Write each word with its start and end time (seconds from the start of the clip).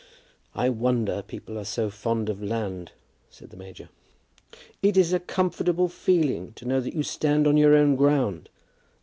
"I 0.55 0.69
wonder 0.69 1.21
people 1.21 1.59
are 1.59 1.63
so 1.63 1.91
fond 1.91 2.27
of 2.27 2.41
land," 2.41 2.93
said 3.29 3.51
the 3.51 3.55
major. 3.55 3.89
"It 4.81 4.97
is 4.97 5.13
a 5.13 5.19
comfortable 5.19 5.89
feeling 5.89 6.53
to 6.53 6.65
know 6.65 6.79
that 6.81 6.95
you 6.95 7.03
stand 7.03 7.45
on 7.45 7.55
your 7.55 7.75
own 7.75 7.95
ground. 7.95 8.49